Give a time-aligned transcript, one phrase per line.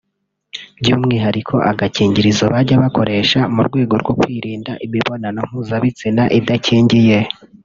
[0.79, 7.19] by’umwihariko agakingirizo bajya bakoresha mu rwego rwo kwirinda imibonano mpuzabitsina idakingiye